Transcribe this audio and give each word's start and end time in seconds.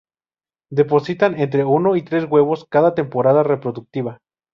Depositan 0.71 1.39
entre 1.39 1.63
uno 1.63 1.95
y 1.95 2.01
tres 2.01 2.25
huevos 2.27 2.65
cada 2.71 2.95
temporada 2.95 3.43
reproductiva. 3.43 4.17